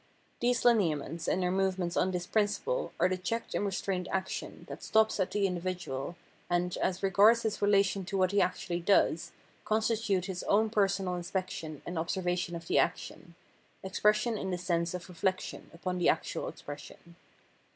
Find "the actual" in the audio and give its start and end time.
15.99-16.47